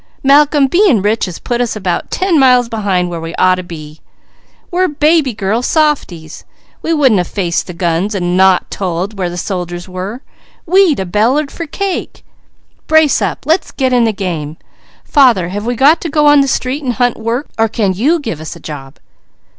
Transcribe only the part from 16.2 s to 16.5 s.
on the